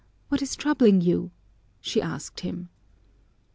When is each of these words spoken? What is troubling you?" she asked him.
What 0.29 0.41
is 0.41 0.55
troubling 0.55 1.01
you?" 1.01 1.29
she 1.79 2.01
asked 2.01 2.39
him. 2.39 2.69